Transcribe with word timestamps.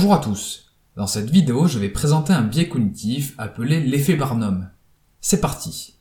Bonjour 0.00 0.14
à 0.14 0.18
tous. 0.18 0.72
Dans 0.96 1.06
cette 1.06 1.28
vidéo, 1.28 1.66
je 1.66 1.78
vais 1.78 1.90
présenter 1.90 2.32
un 2.32 2.40
biais 2.40 2.70
cognitif 2.70 3.34
appelé 3.36 3.80
l'effet 3.80 4.16
Barnum. 4.16 4.70
C'est 5.20 5.42
parti. 5.42 5.98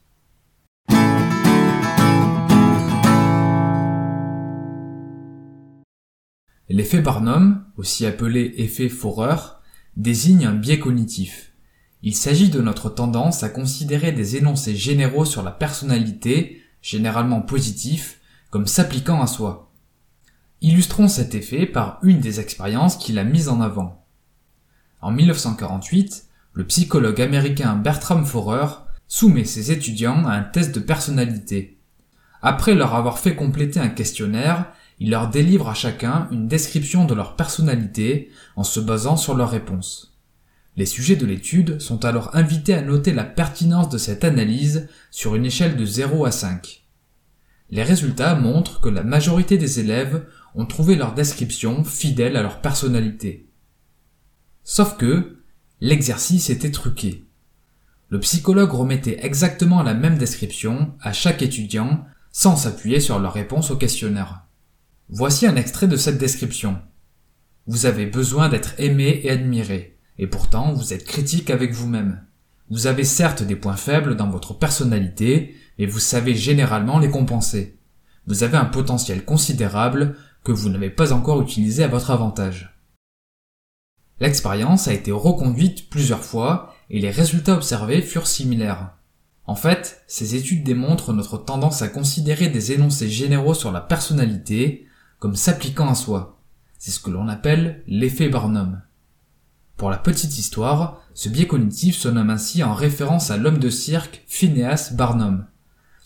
L'effet 6.69 7.01
Barnum, 7.01 7.65
aussi 7.75 8.05
appelé 8.05 8.53
effet 8.55 8.87
Forer, 8.87 9.35
désigne 9.97 10.45
un 10.45 10.55
biais 10.55 10.79
cognitif. 10.79 11.51
Il 12.01 12.15
s'agit 12.15 12.47
de 12.47 12.61
notre 12.61 12.89
tendance 12.89 13.43
à 13.43 13.49
considérer 13.49 14.13
des 14.13 14.37
énoncés 14.37 14.77
généraux 14.77 15.25
sur 15.25 15.43
la 15.43 15.51
personnalité, 15.51 16.61
généralement 16.81 17.41
positifs, 17.41 18.21
comme 18.49 18.65
s'appliquant 18.65 19.21
à 19.21 19.27
soi. 19.27 19.68
Illustrons 20.61 21.07
cet 21.07 21.35
effet 21.35 21.65
par 21.65 21.99
une 22.03 22.19
des 22.19 22.41
expériences 22.41 22.97
qu'il 22.97 23.17
a 23.17 23.23
mises 23.23 23.47
en 23.47 23.61
avant. 23.61 24.05
En 25.01 25.11
1948, 25.11 26.25
le 26.51 26.67
psychologue 26.67 27.21
américain 27.21 27.77
Bertram 27.77 28.25
Forer 28.25 28.67
soumet 29.07 29.45
ses 29.45 29.71
étudiants 29.71 30.27
à 30.27 30.33
un 30.33 30.43
test 30.43 30.75
de 30.75 30.81
personnalité. 30.81 31.79
Après 32.41 32.75
leur 32.75 32.93
avoir 32.93 33.19
fait 33.19 33.35
compléter 33.35 33.79
un 33.79 33.87
questionnaire, 33.87 34.65
il 34.99 35.11
leur 35.11 35.29
délivre 35.29 35.69
à 35.69 35.73
chacun 35.73 36.27
une 36.31 36.49
description 36.49 37.05
de 37.05 37.13
leur 37.13 37.37
personnalité 37.37 38.29
en 38.57 38.65
se 38.65 38.81
basant 38.81 39.15
sur 39.15 39.35
leurs 39.35 39.51
réponses. 39.51 40.17
Les 40.75 40.85
sujets 40.85 41.15
de 41.15 41.25
l'étude 41.25 41.79
sont 41.79 42.03
alors 42.03 42.35
invités 42.35 42.73
à 42.73 42.81
noter 42.81 43.13
la 43.13 43.23
pertinence 43.23 43.87
de 43.87 43.97
cette 43.97 44.25
analyse 44.25 44.89
sur 45.09 45.35
une 45.35 45.45
échelle 45.45 45.77
de 45.77 45.85
0 45.85 46.25
à 46.25 46.31
5. 46.31 46.78
Les 47.71 47.83
résultats 47.83 48.35
montrent 48.35 48.81
que 48.81 48.89
la 48.89 49.03
majorité 49.03 49.57
des 49.57 49.79
élèves 49.79 50.25
ont 50.55 50.65
trouvé 50.65 50.95
leur 50.95 51.13
description 51.13 51.83
fidèle 51.83 52.35
à 52.35 52.41
leur 52.41 52.61
personnalité. 52.61 53.49
Sauf 54.63 54.97
que, 54.97 55.37
l'exercice 55.81 56.49
était 56.49 56.71
truqué. 56.71 57.25
Le 58.09 58.19
psychologue 58.19 58.71
remettait 58.71 59.23
exactement 59.23 59.83
la 59.83 59.93
même 59.93 60.17
description 60.17 60.93
à 60.99 61.13
chaque 61.13 61.43
étudiant 61.43 62.05
sans 62.31 62.55
s'appuyer 62.55 62.99
sur 62.99 63.19
leur 63.19 63.33
réponse 63.33 63.71
au 63.71 63.77
questionnaire. 63.77 64.45
Voici 65.09 65.45
un 65.45 65.55
extrait 65.55 65.87
de 65.87 65.95
cette 65.95 66.17
description. 66.17 66.77
Vous 67.67 67.85
avez 67.85 68.07
besoin 68.07 68.49
d'être 68.49 68.73
aimé 68.79 69.21
et 69.23 69.29
admiré, 69.29 69.97
et 70.17 70.27
pourtant 70.27 70.73
vous 70.73 70.93
êtes 70.93 71.05
critique 71.05 71.49
avec 71.49 71.71
vous-même. 71.71 72.23
Vous 72.69 72.87
avez 72.87 73.03
certes 73.03 73.43
des 73.43 73.55
points 73.55 73.75
faibles 73.75 74.15
dans 74.15 74.29
votre 74.29 74.57
personnalité, 74.57 75.55
mais 75.79 75.85
vous 75.85 75.99
savez 75.99 76.35
généralement 76.35 76.99
les 76.99 77.09
compenser. 77.09 77.79
Vous 78.27 78.43
avez 78.43 78.57
un 78.57 78.65
potentiel 78.65 79.23
considérable 79.23 80.17
que 80.43 80.51
vous 80.51 80.69
n'avez 80.69 80.89
pas 80.89 81.13
encore 81.13 81.41
utilisé 81.41 81.83
à 81.83 81.87
votre 81.87 82.11
avantage. 82.11 82.77
L'expérience 84.19 84.89
a 84.89 84.93
été 84.93 85.11
reconduite 85.11 85.89
plusieurs 85.89 86.23
fois 86.23 86.75
et 86.89 86.99
les 86.99 87.09
résultats 87.09 87.55
observés 87.55 88.01
furent 88.01 88.27
similaires. 88.27 88.91
En 89.45 89.55
fait, 89.55 90.03
ces 90.07 90.35
études 90.35 90.63
démontrent 90.63 91.13
notre 91.13 91.37
tendance 91.37 91.81
à 91.81 91.87
considérer 91.87 92.49
des 92.49 92.73
énoncés 92.73 93.09
généraux 93.09 93.53
sur 93.53 93.71
la 93.71 93.81
personnalité 93.81 94.85
comme 95.17 95.37
s'appliquant 95.37 95.89
à 95.89 95.95
soi. 95.95 96.41
C'est 96.77 96.91
ce 96.91 96.99
que 96.99 97.09
l'on 97.09 97.29
appelle 97.29 97.83
l'effet 97.87 98.29
Barnum. 98.29 98.81
Pour 99.77 99.89
la 99.89 99.97
petite 99.97 100.37
histoire, 100.37 101.01
ce 101.13 101.29
biais 101.29 101.47
cognitif 101.47 101.95
se 101.95 102.09
nomme 102.09 102.29
ainsi 102.29 102.63
en 102.63 102.73
référence 102.73 103.31
à 103.31 103.37
l'homme 103.37 103.59
de 103.59 103.69
cirque 103.69 104.23
Phineas 104.27 104.91
Barnum. 104.93 105.47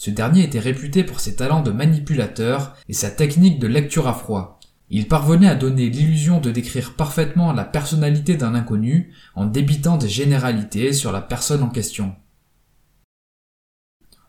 Ce 0.03 0.09
dernier 0.09 0.43
était 0.43 0.59
réputé 0.59 1.05
pour 1.05 1.21
ses 1.21 1.37
talents 1.37 1.61
de 1.61 1.71
manipulateur 1.71 2.75
et 2.89 2.93
sa 2.93 3.09
technique 3.09 3.57
de 3.57 3.67
lecture 3.67 4.09
à 4.09 4.13
froid. 4.13 4.59
Il 4.89 5.07
parvenait 5.07 5.47
à 5.47 5.55
donner 5.55 5.89
l'illusion 5.89 6.41
de 6.41 6.51
décrire 6.51 6.95
parfaitement 6.95 7.53
la 7.53 7.63
personnalité 7.63 8.35
d'un 8.35 8.53
inconnu 8.53 9.13
en 9.33 9.45
débitant 9.45 9.95
des 9.95 10.09
généralités 10.09 10.91
sur 10.91 11.13
la 11.13 11.21
personne 11.21 11.63
en 11.63 11.69
question. 11.69 12.13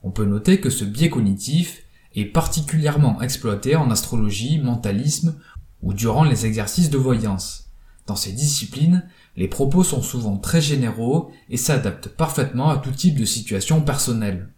On 0.04 0.12
peut 0.12 0.26
noter 0.26 0.60
que 0.60 0.70
ce 0.70 0.84
biais 0.84 1.10
cognitif 1.10 1.82
est 2.14 2.26
particulièrement 2.26 3.20
exploité 3.20 3.74
en 3.74 3.90
astrologie, 3.90 4.60
mentalisme 4.60 5.40
ou 5.82 5.92
durant 5.92 6.22
les 6.22 6.46
exercices 6.46 6.90
de 6.90 6.98
voyance. 6.98 7.72
Dans 8.06 8.14
ces 8.14 8.30
disciplines, 8.30 9.08
les 9.34 9.48
propos 9.48 9.82
sont 9.82 10.02
souvent 10.02 10.36
très 10.36 10.60
généraux 10.60 11.32
et 11.48 11.56
s'adaptent 11.56 12.10
parfaitement 12.10 12.70
à 12.70 12.78
tout 12.78 12.92
type 12.92 13.18
de 13.18 13.24
situation 13.24 13.80
personnelle. 13.80 14.53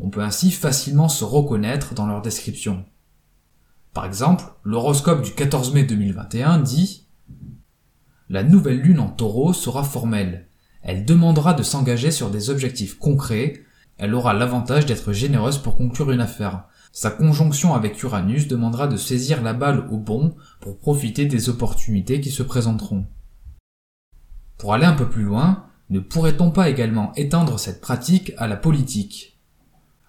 On 0.00 0.10
peut 0.10 0.22
ainsi 0.22 0.50
facilement 0.50 1.08
se 1.08 1.24
reconnaître 1.24 1.94
dans 1.94 2.06
leur 2.06 2.22
description. 2.22 2.84
Par 3.92 4.06
exemple, 4.06 4.44
l'horoscope 4.64 5.22
du 5.22 5.32
14 5.32 5.72
mai 5.72 5.84
2021 5.84 6.58
dit 6.58 7.06
La 8.28 8.42
nouvelle 8.42 8.80
lune 8.80 8.98
en 8.98 9.08
taureau 9.08 9.52
sera 9.52 9.84
formelle. 9.84 10.48
Elle 10.82 11.04
demandera 11.04 11.54
de 11.54 11.62
s'engager 11.62 12.10
sur 12.10 12.30
des 12.30 12.50
objectifs 12.50 12.98
concrets. 12.98 13.62
Elle 13.96 14.14
aura 14.14 14.34
l'avantage 14.34 14.84
d'être 14.84 15.12
généreuse 15.12 15.58
pour 15.58 15.76
conclure 15.76 16.10
une 16.10 16.20
affaire. 16.20 16.64
Sa 16.92 17.10
conjonction 17.10 17.74
avec 17.74 18.02
Uranus 18.02 18.48
demandera 18.48 18.88
de 18.88 18.96
saisir 18.96 19.42
la 19.42 19.52
balle 19.52 19.86
au 19.90 19.96
bon 19.96 20.34
pour 20.60 20.78
profiter 20.78 21.26
des 21.26 21.48
opportunités 21.48 22.20
qui 22.20 22.30
se 22.30 22.42
présenteront. 22.42 23.06
Pour 24.58 24.74
aller 24.74 24.86
un 24.86 24.94
peu 24.94 25.08
plus 25.08 25.24
loin, 25.24 25.66
ne 25.90 26.00
pourrait-on 26.00 26.50
pas 26.50 26.68
également 26.68 27.12
étendre 27.14 27.58
cette 27.58 27.80
pratique 27.80 28.32
à 28.38 28.46
la 28.46 28.56
politique? 28.56 29.33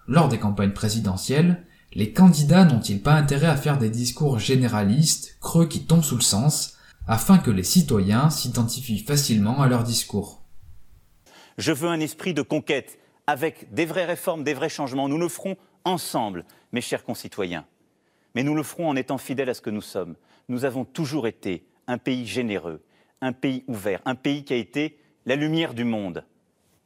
Lors 0.08 0.28
des 0.28 0.38
campagnes 0.38 0.72
présidentielles, 0.72 1.64
les 1.92 2.12
candidats 2.12 2.64
n'ont-ils 2.64 3.02
pas 3.02 3.14
intérêt 3.14 3.46
à 3.46 3.56
faire 3.56 3.78
des 3.78 3.90
discours 3.90 4.38
généralistes, 4.38 5.38
creux 5.40 5.66
qui 5.66 5.86
tombent 5.86 6.04
sous 6.04 6.16
le 6.16 6.22
sens, 6.22 6.76
afin 7.06 7.38
que 7.38 7.50
les 7.50 7.62
citoyens 7.62 8.30
s'identifient 8.30 8.98
facilement 8.98 9.62
à 9.62 9.68
leur 9.68 9.82
discours? 9.82 10.42
Je 11.58 11.72
veux 11.72 11.88
un 11.88 12.00
esprit 12.00 12.34
de 12.34 12.42
conquête, 12.42 12.98
avec 13.26 13.72
des 13.72 13.86
vraies 13.86 14.04
réformes, 14.04 14.44
des 14.44 14.54
vrais 14.54 14.68
changements. 14.68 15.08
Nous 15.08 15.18
le 15.18 15.28
ferons 15.28 15.56
ensemble, 15.84 16.44
mes 16.72 16.80
chers 16.80 17.02
concitoyens. 17.02 17.64
Mais 18.34 18.42
nous 18.42 18.54
le 18.54 18.62
ferons 18.62 18.88
en 18.88 18.96
étant 18.96 19.18
fidèles 19.18 19.48
à 19.48 19.54
ce 19.54 19.62
que 19.62 19.70
nous 19.70 19.80
sommes. 19.80 20.16
Nous 20.48 20.64
avons 20.64 20.84
toujours 20.84 21.26
été 21.26 21.66
un 21.86 21.98
pays 21.98 22.26
généreux, 22.26 22.84
un 23.20 23.32
pays 23.32 23.64
ouvert, 23.68 24.02
un 24.04 24.14
pays 24.14 24.44
qui 24.44 24.52
a 24.52 24.56
été 24.56 24.98
la 25.24 25.36
lumière 25.36 25.74
du 25.74 25.84
monde, 25.84 26.24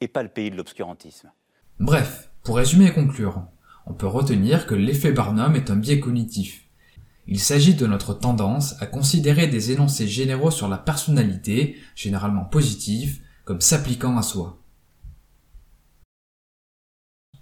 et 0.01 0.09
pas 0.09 0.23
le 0.23 0.29
pays 0.29 0.51
de 0.51 0.57
l'obscurantisme. 0.57 1.31
Bref, 1.79 2.30
pour 2.43 2.57
résumer 2.57 2.87
et 2.87 2.93
conclure, 2.93 3.43
on 3.87 3.93
peut 3.93 4.07
retenir 4.07 4.67
que 4.67 4.75
l'effet 4.75 5.13
Barnum 5.13 5.57
est 5.57 5.71
un 5.71 5.77
biais 5.77 6.01
cognitif. 6.01 6.65
Il 7.27 7.39
s'agit 7.39 7.75
de 7.75 7.87
notre 7.87 8.15
tendance 8.15 8.81
à 8.81 8.87
considérer 8.87 9.47
des 9.47 9.73
énoncés 9.73 10.09
généraux 10.09 10.51
sur 10.51 10.69
la 10.69 10.79
personnalité, 10.79 11.77
généralement 11.95 12.45
positifs, 12.45 13.21
comme 13.45 13.61
s'appliquant 13.61 14.17
à 14.17 14.23
soi. 14.23 14.59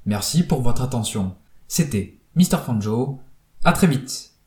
Merci 0.04 0.42
pour 0.42 0.62
votre 0.62 0.82
attention. 0.82 1.36
C'était 1.69 2.19
Mr. 2.34 2.59
Fanjo. 2.65 3.20
À 3.65 3.72
très 3.72 3.86
vite. 3.86 4.38